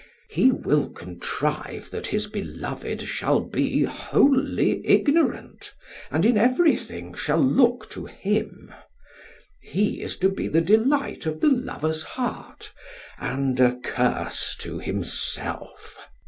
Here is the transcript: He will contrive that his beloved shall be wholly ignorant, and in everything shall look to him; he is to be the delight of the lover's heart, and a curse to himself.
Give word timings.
He 0.29 0.49
will 0.51 0.89
contrive 0.89 1.91
that 1.91 2.07
his 2.07 2.25
beloved 2.25 3.03
shall 3.03 3.39
be 3.39 3.83
wholly 3.83 4.81
ignorant, 4.83 5.75
and 6.09 6.25
in 6.25 6.39
everything 6.39 7.13
shall 7.13 7.37
look 7.39 7.87
to 7.91 8.07
him; 8.07 8.73
he 9.61 10.01
is 10.01 10.17
to 10.17 10.29
be 10.29 10.47
the 10.47 10.59
delight 10.61 11.27
of 11.27 11.39
the 11.39 11.49
lover's 11.51 12.01
heart, 12.01 12.73
and 13.19 13.59
a 13.59 13.75
curse 13.77 14.55
to 14.61 14.79
himself. 14.79 15.95